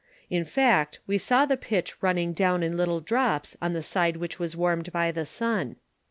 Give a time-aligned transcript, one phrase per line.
[0.31, 4.39] In fact, we saw the pitch running down in little drops on the side which
[4.39, 5.75] was wanned by the sun.